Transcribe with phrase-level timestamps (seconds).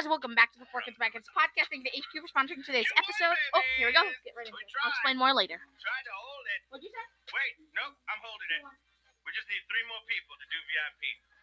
[0.00, 1.68] guys, welcome back to the For Kids By Kids podcast.
[1.68, 3.36] Thank you to HQ for sponsoring today's episode.
[3.52, 4.00] Oh, here we go.
[4.24, 4.48] Get it.
[4.80, 5.60] I'll explain more later.
[5.60, 6.60] Tried to hold it.
[6.72, 7.04] What'd you say?
[7.36, 8.64] Wait, nope, I'm holding it.
[9.28, 11.02] We just need three more people to do VIP.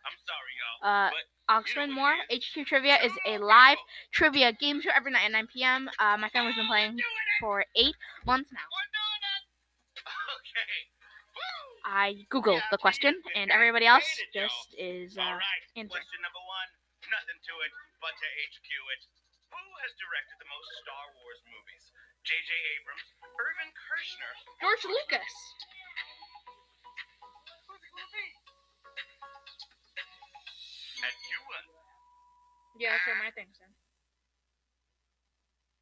[0.10, 0.80] I'm sorry, y'all.
[0.82, 2.18] Uh, but I'll explain more.
[2.34, 3.78] HQ Trivia is a live
[4.10, 5.86] trivia game show every night at 9 p.m.
[6.02, 6.98] Uh, my family's been playing
[7.38, 7.94] for eight
[8.26, 8.66] months now.
[8.74, 9.44] We're doing it.
[10.34, 10.74] Okay.
[11.86, 15.38] I googled the question, and everybody else just is uh,
[15.78, 15.94] into.
[15.94, 16.70] Question number one.
[17.06, 17.72] Nothing to it
[18.02, 19.02] but to HQ it.
[19.48, 21.84] Who has directed the most Star Wars movies?
[22.28, 22.52] J.J.
[22.52, 23.08] Abrams,
[23.40, 25.36] Irvin Kershner, George Lucas.
[27.72, 28.28] Who's it gonna?
[31.08, 31.64] And you uh,
[32.76, 33.72] Yeah, that's what my thing said.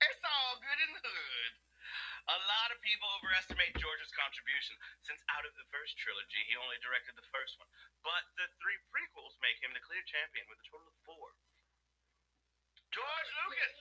[0.05, 1.53] It's all good in the hood.
[2.25, 4.73] A lot of people overestimate George's contribution,
[5.05, 7.69] since out of the first trilogy, he only directed the first one.
[8.01, 11.37] But the three prequels make him the clear champion with a total of four.
[12.95, 13.75] George Lucas!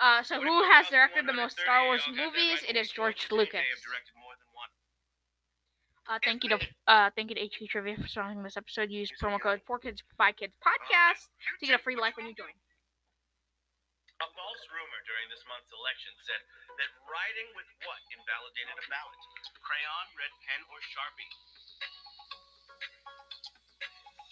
[0.00, 2.64] Uh, so who has directed the most Star Wars movies?
[2.64, 3.60] It is George Lucas.
[3.60, 4.70] They have directed more than one.
[6.08, 6.58] Uh, thank you to
[6.88, 8.88] uh, thank you to HQ Trivia for sponsoring this episode.
[8.88, 11.28] Use promo code 4Kids Buy Kids Podcast
[11.60, 12.52] to get a free life when you join.
[14.22, 16.40] A false rumor during this month's election said
[16.80, 19.20] that writing with what invalidated a ballot?
[19.60, 21.28] Crayon, red pen, or Sharpie?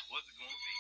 [0.09, 0.72] What's it gonna be?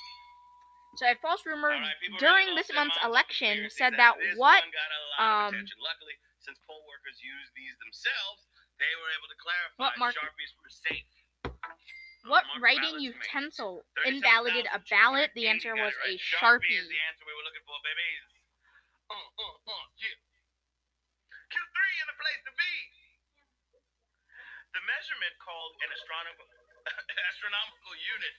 [1.03, 4.14] So a false rumor right, during this month's their minds over election said and that
[4.39, 5.67] what one got a lot of um.
[5.83, 8.47] Luckily, since poll workers use these themselves,
[8.78, 11.11] they were able to clarify What mark- Sharpies were safe.
[12.31, 15.34] what writing utensil invalidated a ballot?
[15.34, 16.22] The answer was a right.
[16.22, 16.70] sharpie.
[16.70, 18.22] is the answer we were looking for, babies.
[19.11, 20.14] Uh, uh, uh, yeah.
[21.50, 22.75] Q3 in the place to be.
[24.70, 26.47] The measurement called an astronomical
[27.34, 28.34] astronomical unit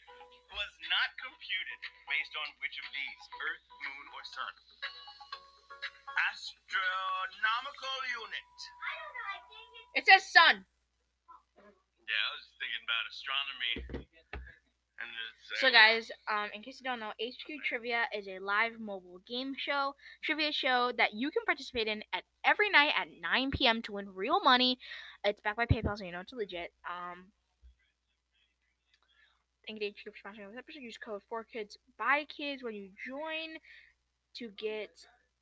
[0.54, 4.54] was not computed based on which of these, Earth, Moon, or Sun.
[6.14, 8.54] Astronomical unit.
[9.98, 10.66] It says sun.
[11.58, 13.73] Yeah, I was thinking about astronomy.
[15.02, 18.80] And it's, So guys, um, in case you don't know, HQ Trivia is a live
[18.80, 23.52] mobile game show, trivia show that you can participate in at every night at 9
[23.52, 23.82] p.m.
[23.83, 24.77] to win real money.
[25.23, 26.72] It's backed by PayPal, so you know it's legit.
[26.86, 27.32] Um,
[29.68, 30.82] thank you to HQ for sponsoring this episode.
[30.82, 33.58] Use code 4Kids buy kids when you join
[34.38, 34.92] to get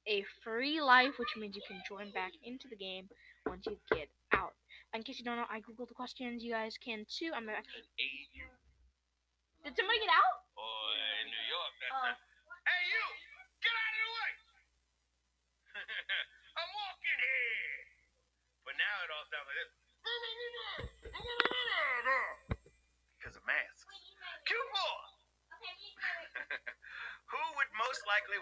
[0.07, 3.07] a free life, which means you can join back into the game
[3.47, 4.53] once you get out.
[4.93, 6.43] In case you don't know, I googled the questions.
[6.43, 7.31] You guys can too.
[7.33, 7.87] I'm actually.
[9.63, 10.37] Did somebody get out?
[10.57, 12.05] Boy, in New York, that's Oh.
[12.11, 12.19] not-
[12.65, 13.03] Hey, you!
[13.61, 14.31] Get out of the way!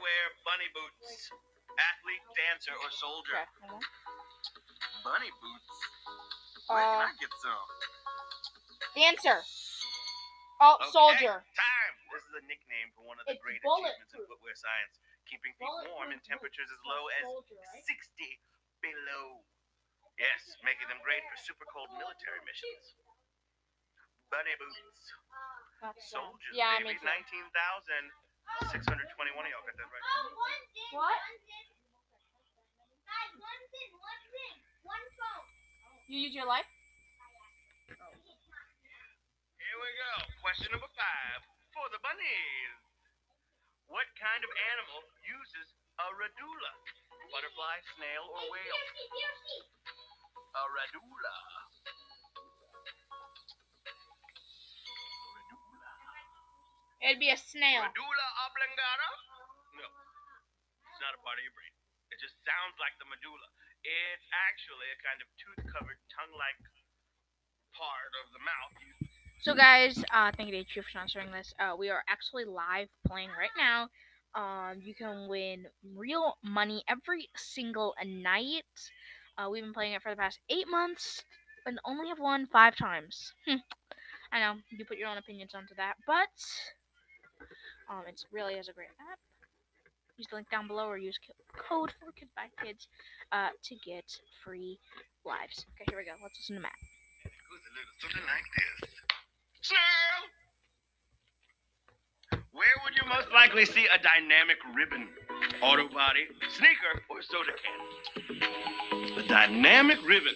[0.10, 1.30] wear bunny boots?
[1.78, 3.38] Athlete, dancer, or soldier?
[3.38, 3.78] Okay.
[5.06, 5.76] Bunny boots?
[6.68, 7.70] Where uh, can I get some?
[8.98, 9.40] Dancer.
[10.60, 10.92] Oh, okay.
[10.92, 11.36] soldier.
[11.46, 11.96] Time.
[12.10, 14.98] This is a nickname for one of the it's great achievements in footwear science.
[15.30, 17.86] Keeping feet warm in temperatures as low as soldier, right?
[17.86, 19.46] 60 below.
[20.18, 22.98] Yes, making them great for super cold military missions.
[24.34, 24.82] Bunny boots.
[26.12, 27.16] Soldiers, yeah, maybe 19,000.
[28.70, 29.06] 621,
[29.52, 30.04] y'all got that right.
[30.04, 31.14] Oh, one thing, what?
[31.14, 31.68] One thing.
[33.06, 34.56] Guys, one thing, one thing.
[34.86, 35.46] One phone.
[36.10, 36.66] You use your life?
[37.94, 38.14] Oh.
[39.58, 40.12] Here we go.
[40.42, 41.40] Question number five
[41.74, 42.74] for the bunnies.
[43.90, 45.68] What kind of animal uses
[46.02, 46.74] a radula?
[47.30, 48.82] Butterfly, snail, or whale?
[50.58, 51.59] A radula.
[57.00, 57.88] It'd be a snail.
[57.88, 59.10] Medulla oblongata?
[59.80, 59.88] No.
[59.88, 61.72] It's not a part of your brain.
[62.12, 63.48] It just sounds like the medulla.
[63.88, 66.60] It's actually a kind of tooth-covered, tongue-like
[67.72, 68.76] part of the mouth.
[69.40, 71.56] So, guys, uh, thank you to HQ for sponsoring this.
[71.56, 73.88] Uh, we are actually live playing right now.
[74.36, 78.68] Um, you can win real money every single night.
[79.38, 81.24] Uh, we've been playing it for the past eight months
[81.66, 83.32] and only have won five times.
[83.48, 83.64] Hmm.
[84.32, 86.30] I know you put your own opinions onto that, but
[87.90, 89.20] um, it's really is a great app.
[90.18, 91.18] Use the link down below or use
[91.56, 92.88] code for Kids by Kids
[93.32, 94.06] uh, to get
[94.44, 94.78] free
[95.26, 95.66] lives.
[95.76, 96.12] Okay, here we go.
[96.22, 96.76] Let's listen to Matt.
[97.24, 99.00] It a something like this.
[102.52, 105.08] Where would you most likely see a dynamic ribbon?
[105.62, 109.16] Auto body, sneaker, or soda can?
[109.16, 110.36] The dynamic ribbon.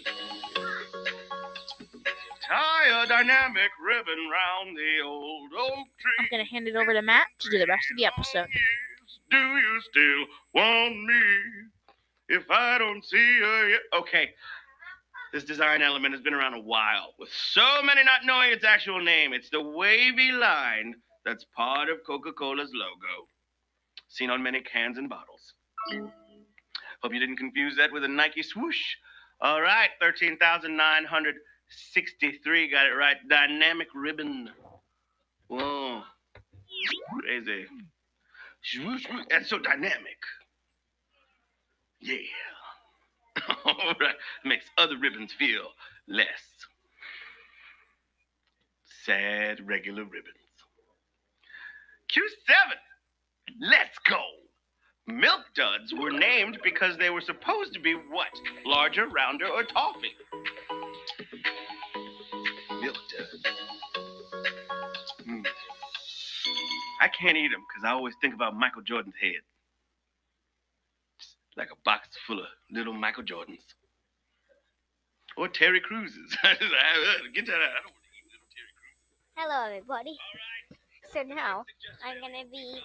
[2.54, 6.12] Tie a dynamic ribbon round the old oak tree.
[6.20, 8.48] I'm gonna hand it over to Matt to do the rest of the episode.
[9.32, 11.24] Do you still want me?
[12.30, 13.80] If I don't see her yet.
[13.98, 14.30] Okay.
[15.32, 19.02] This design element has been around a while, with so many not knowing its actual
[19.02, 19.34] name.
[19.34, 20.94] It's the wavy line
[21.26, 23.28] that's part of Coca Cola's logo,
[24.10, 25.56] seen on many cans and bottles.
[27.02, 28.96] Hope you didn't confuse that with a Nike swoosh.
[29.42, 29.90] All right,
[31.94, 32.72] 13,963.
[32.72, 33.18] Got it right.
[33.30, 34.50] Dynamic ribbon.
[35.48, 36.02] Whoa.
[37.22, 37.66] Crazy.
[39.30, 40.18] That's so dynamic.
[42.02, 42.18] Yeah.
[43.66, 44.16] All right.
[44.46, 45.70] Makes other ribbons feel
[46.08, 46.42] less
[49.06, 50.38] sad, regular ribbons.
[52.12, 52.76] Q7.
[53.60, 54.22] Let's go.
[55.08, 58.30] Milk duds were named because they were supposed to be what?
[58.66, 60.14] Larger, rounder, or toffee?
[65.28, 65.46] Mm.
[67.02, 69.42] I can't eat them because I always think about Michael Jordan's head.
[71.20, 73.64] Just like a box full of little Michael Jordans.
[75.38, 76.38] Or Terry Crews's.
[76.44, 76.64] Get that out.
[76.64, 79.00] I don't want to eat little Terry Crews.
[79.36, 80.18] Hello, everybody.
[81.12, 81.66] So now
[82.06, 82.82] I'm gonna be.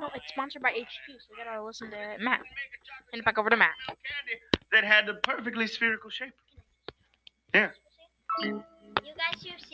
[0.00, 2.40] Well, it's sponsored by HQ, so we gotta listen to Matt.
[3.12, 3.74] Hand it back over to Matt.
[4.72, 6.32] That had the perfectly spherical shape.
[7.54, 7.70] Yeah.
[9.32, 9.64] Seconds.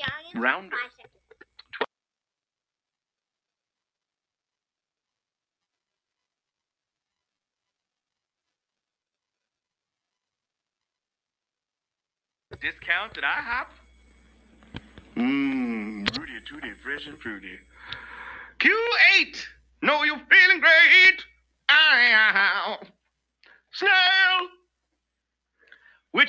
[12.60, 13.66] Discount at IHOP.
[15.16, 17.58] Mmm, Rooty Tooty, fresh and fruity.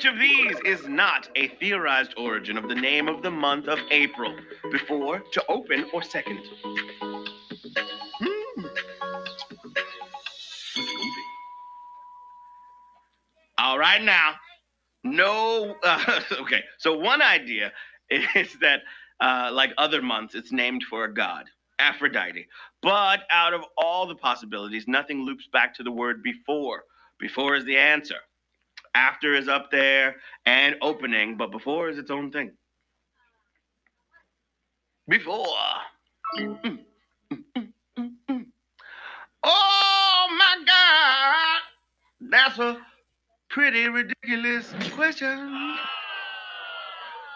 [0.02, 3.78] Which of these is not a theorized origin of the name of the month of
[3.92, 4.34] April?
[4.72, 6.40] Before, to open, or second?
[8.18, 8.64] Hmm.
[13.58, 14.32] All right, now.
[15.04, 15.76] No.
[15.84, 16.64] Uh, okay.
[16.78, 17.72] So one idea
[18.10, 18.80] is that,
[19.20, 21.44] uh, like other months, it's named for a god,
[21.78, 22.48] Aphrodite.
[22.82, 26.86] But out of all the possibilities, nothing loops back to the word before.
[27.20, 28.16] Before is the answer.
[28.94, 30.16] After is up there
[30.46, 32.52] and opening, but before is its own thing.
[35.08, 35.46] Before.
[39.44, 42.30] Oh my God.
[42.30, 42.78] That's a
[43.48, 45.76] pretty ridiculous question.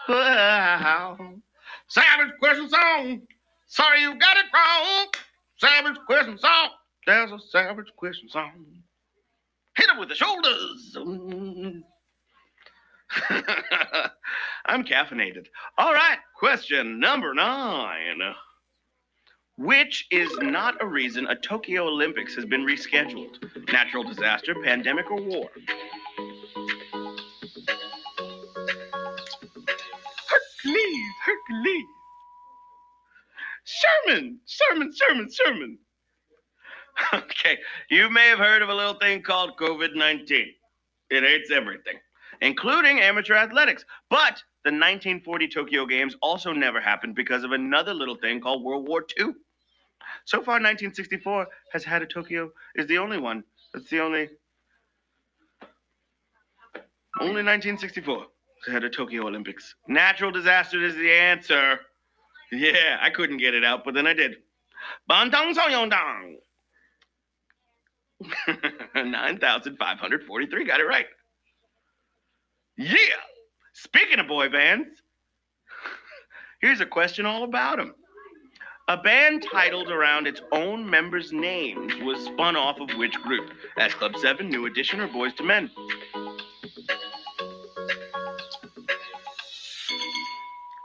[0.07, 1.17] Wow.
[1.87, 3.21] Savage question song.
[3.67, 5.07] Sorry you got it wrong.
[5.57, 6.69] Savage question song.
[7.05, 8.65] There's a savage question song.
[9.77, 10.97] Hit it with the shoulders.
[14.65, 15.45] I'm caffeinated.
[15.77, 18.19] All right, question number nine.
[19.57, 23.37] Which is not a reason a Tokyo Olympics has been rescheduled?
[23.71, 25.49] Natural disaster, pandemic, or war?
[30.29, 31.85] Hercules, Hercules.
[33.63, 35.77] Sherman, Sherman, Sherman, Sherman.
[37.13, 37.57] Okay,
[37.89, 40.47] you may have heard of a little thing called COVID 19.
[41.09, 41.95] It hates everything,
[42.41, 43.85] including amateur athletics.
[44.09, 48.87] But the 1940 Tokyo Games also never happened because of another little thing called World
[48.87, 49.27] War II.
[50.25, 53.43] So far, 1964 has had a Tokyo, is the only one.
[53.73, 54.29] That's the only.
[57.19, 58.25] Only 1964
[58.65, 59.75] has had a Tokyo Olympics.
[59.87, 61.79] Natural disaster is the answer.
[62.51, 64.37] Yeah, I couldn't get it out, but then I did.
[65.09, 66.35] Bangtan Sonyeondan.
[68.95, 70.65] 9,543.
[70.65, 71.05] Got it right.
[72.77, 72.95] Yeah.
[73.73, 74.89] Speaking of boy bands,
[76.61, 77.93] here's a question all about them.
[78.89, 83.51] A band titled around its own members' names was spun off of which group?
[83.77, 85.69] S Club 7, New Edition, or Boyz II Men?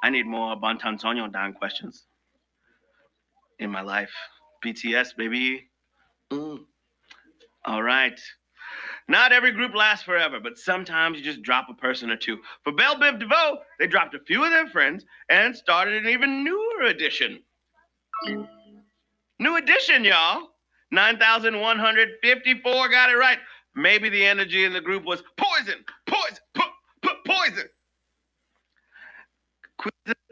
[0.02, 2.06] I need more Bangtan Sonyeondan questions
[3.60, 4.10] in my life.
[4.64, 5.70] BTS, baby.
[6.32, 6.64] Mm.
[7.64, 8.20] All right.
[9.08, 12.38] Not every group lasts forever, but sometimes you just drop a person or two.
[12.64, 16.44] For Bell Biv DeVoe, they dropped a few of their friends and started an even
[16.44, 17.42] newer edition.
[19.38, 20.48] New edition, y'all.
[20.92, 23.38] 9,154 got it right.
[23.74, 26.64] Maybe the energy in the group was poison, poison, po-
[27.02, 27.68] po- poison.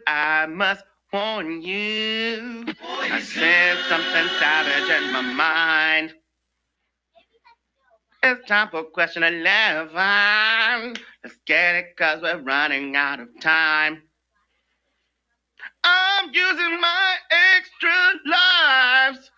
[0.07, 2.67] I must warn you.
[2.89, 6.15] I sense something savage in my mind.
[8.23, 10.95] It's time for question 11.
[11.25, 14.03] Let's get it because we're running out of time.
[15.85, 19.31] I'm using my extra lives.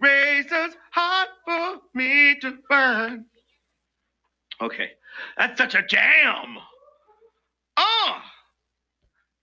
[0.00, 3.26] Razors hot for me to burn.
[4.62, 4.90] Okay,
[5.36, 6.56] that's such a jam.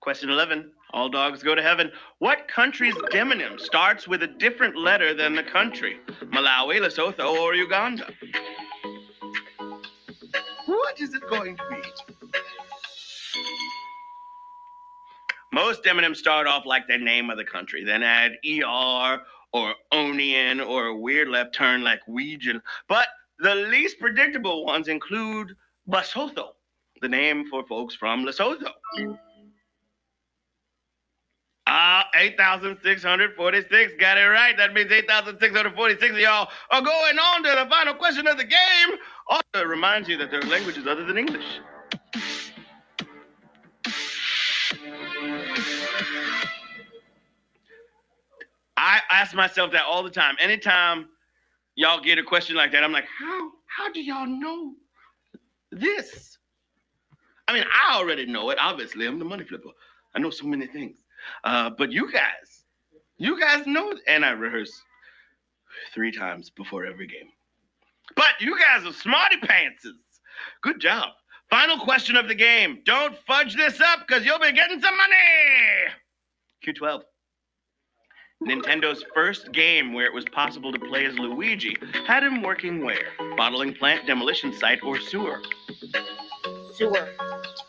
[0.08, 0.72] Question 11.
[0.92, 1.92] All dogs go to heaven.
[2.20, 6.00] What country's demonym starts with a different letter than the country?
[6.28, 8.08] Malawi, Lesotho, or Uganda?
[10.66, 11.82] What is it going to be?
[15.52, 19.22] Most demonyms start off like the name of the country, then add ER
[19.52, 22.62] or Onion or a weird left turn like Ouija.
[22.88, 23.08] But
[23.40, 25.54] the least predictable ones include
[25.90, 26.52] Basotho,
[27.02, 28.72] the name for folks from Lesotho.
[32.18, 33.94] Ah, 8,646.
[34.00, 34.58] Got it right.
[34.58, 38.98] That means 8,646 of y'all are going on to the final question of the game.
[39.28, 41.46] Also, it reminds you that there are languages other than English.
[48.78, 50.36] I ask myself that all the time.
[50.40, 51.10] Anytime
[51.76, 54.74] y'all get a question like that, I'm like, how how do y'all know
[55.72, 56.38] this?
[57.48, 58.58] I mean, I already know it.
[58.60, 59.70] Obviously, I'm the money flipper.
[60.16, 60.98] I know so many things.
[61.44, 62.64] Uh, but you guys,
[63.18, 64.82] you guys know, and I rehearse
[65.94, 67.30] three times before every game.
[68.16, 70.00] But you guys are smarty pantses.
[70.62, 71.10] Good job.
[71.50, 72.82] Final question of the game.
[72.86, 75.94] Don't fudge this up because you'll be getting some money.
[76.66, 77.04] Q12.
[78.44, 83.08] Nintendo's first game where it was possible to play as Luigi had him working where?
[83.36, 85.42] Bottling plant, demolition site, or sewer?
[86.76, 87.10] Sewer.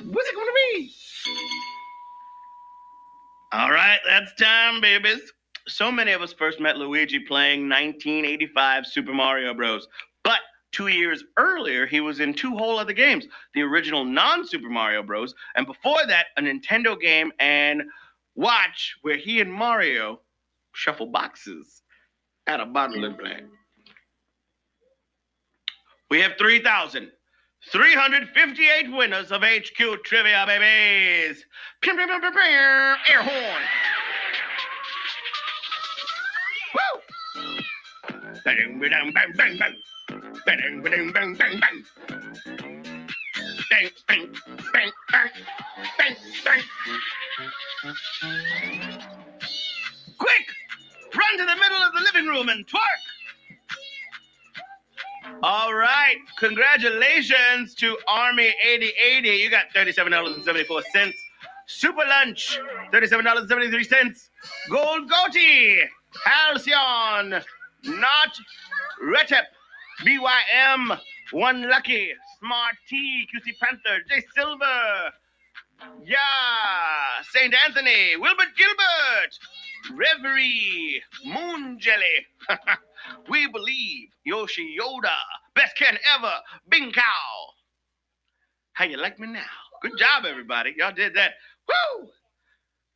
[0.02, 0.92] What's it going to be?
[3.50, 5.32] All right, that's time, babies.
[5.68, 9.88] So many of us first met Luigi playing 1985 Super Mario Bros.
[10.22, 10.40] But
[10.70, 15.02] two years earlier, he was in two whole other games the original non Super Mario
[15.02, 15.34] Bros.
[15.56, 17.82] And before that, a Nintendo game and
[18.34, 20.20] Watch, where he and Mario
[20.74, 21.82] shuffle boxes
[22.46, 23.46] at a bottling plant.
[26.10, 26.36] We have
[27.66, 31.44] 3,358 winners of HQ Trivia, babies.
[31.82, 33.62] Pew, pew, pew, Air horn.
[36.74, 37.00] Woo!
[38.44, 39.12] Bang, bang.
[39.12, 41.84] Bang, bang, bang, bang, bang.
[43.70, 44.32] Bang, bang,
[44.72, 45.30] bang, bang,
[45.98, 46.62] bang, bang.
[50.16, 50.46] Quick!
[51.14, 53.07] Run to the middle of the living room and twerk!
[55.42, 56.16] All right.
[56.38, 59.28] Congratulations to Army 8080.
[59.28, 61.12] You got $37.74.
[61.66, 62.58] Super Lunch,
[62.92, 64.28] $37.73.
[64.70, 65.82] Gold Goatee,
[66.24, 67.42] Halcyon,
[67.84, 68.40] Not
[69.04, 69.44] Retep,
[70.02, 70.98] BYM,
[71.32, 75.12] One Lucky, Smart T, QC Panther, J Silver,
[76.04, 77.54] yeah, St.
[77.66, 79.38] Anthony, Wilbert Gilbert,
[79.94, 82.26] Reverie, Moon Jelly.
[83.28, 85.16] we believe Yoshi Yoda,
[85.54, 86.32] best Ken ever,
[86.68, 87.02] Bing Cow.
[88.72, 89.44] How you like me now?
[89.82, 90.74] Good job, everybody.
[90.76, 91.32] Y'all did that.
[91.68, 92.08] Woo!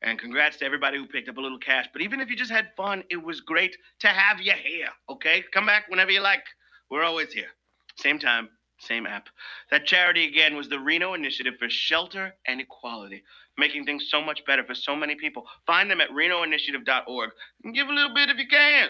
[0.03, 1.87] And congrats to everybody who picked up a little cash.
[1.93, 4.89] But even if you just had fun, it was great to have you here.
[5.09, 5.45] Okay?
[5.53, 6.45] Come back whenever you like.
[6.91, 7.49] We're always here.
[7.97, 9.29] Same time, same app.
[9.71, 13.23] That charity again was the Reno Initiative for Shelter and Equality,
[13.59, 15.45] making things so much better for so many people.
[15.67, 17.31] Find them at renoinitiative.org
[17.65, 18.89] and give a little bit if you can.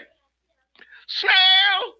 [1.19, 1.33] Smell!
[1.83, 1.93] Oh.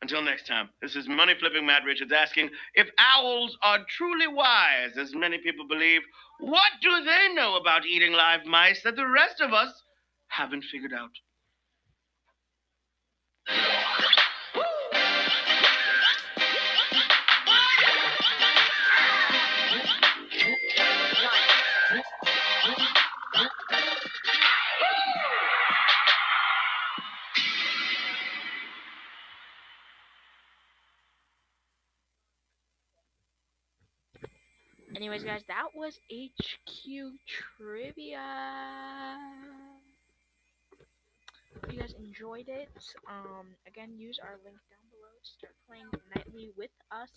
[0.00, 4.96] Until next time, this is Money Flipping Matt Richards asking if owls are truly wise,
[4.98, 6.00] as many people believe.
[6.40, 9.72] What do they know about eating live mice that the rest of us
[10.28, 11.10] haven't figured out?
[34.94, 36.84] Anyways, guys, that was HQ
[37.26, 38.20] Trivia.
[41.54, 42.68] Hope you guys enjoyed it.
[43.08, 47.08] Um, again, use our link down below to start playing nightly with us,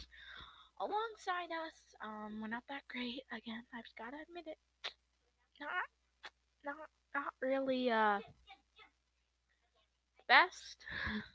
[0.79, 1.75] alongside us.
[2.03, 3.21] Um, we're not that great.
[3.31, 4.57] Again, I've gotta admit it.
[5.59, 5.69] Not,
[6.65, 8.19] not, not really uh
[10.27, 10.77] best.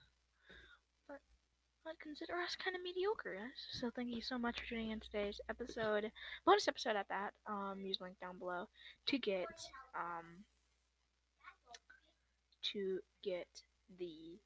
[1.98, 3.50] Consider us kind of mediocre.
[3.72, 6.10] So thank you so much for tuning in today's episode,
[6.46, 7.32] bonus episode at that.
[7.46, 8.68] Um, use link down below
[9.06, 9.46] to get
[9.94, 10.44] um
[12.72, 13.48] to get
[13.98, 14.38] the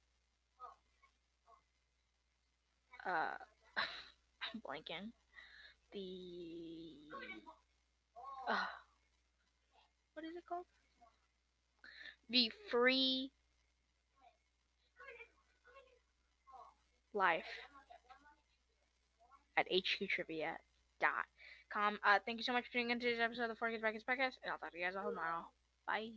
[3.06, 3.36] uh
[3.76, 5.10] I'm blanking
[5.92, 6.94] the
[8.48, 8.66] uh,
[10.14, 10.66] what is it called?
[12.30, 13.30] The free
[17.14, 17.44] life
[19.56, 21.98] at hqtrivia.com.
[22.06, 23.82] Uh, thank you so much for tuning in to today's episode of the For Kids
[23.82, 25.46] Podcast, and I'll talk to you guys all tomorrow.
[25.86, 26.10] Bye.